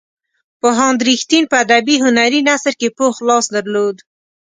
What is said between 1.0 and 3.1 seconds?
رښتین په ادبي هنري نثر کې